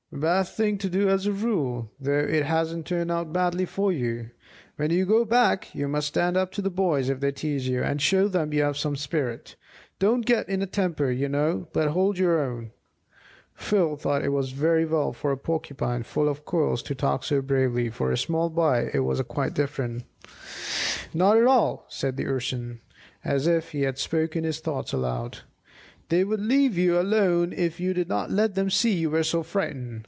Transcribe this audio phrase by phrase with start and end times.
[0.13, 4.31] "Bad thing to do as a rule, though it hasn't turned out badly for you.
[4.75, 7.81] When you go back, you must stand up to the boys if they tease you,
[7.81, 9.55] and show them you have some spirit.
[9.99, 12.71] Don't get in a temper, you know; but hold your own."
[13.55, 17.23] Phil thought it was all very well for a Porcupine full of quills to talk
[17.23, 20.03] so bravely; for a small boy it was quite different.
[21.13, 22.81] "Not at all," said the Urson,
[23.23, 25.37] as if he had spoken his thoughts aloud.
[26.09, 29.41] "They would leave you alone if you did not let them see you were so
[29.41, 29.99] frightened.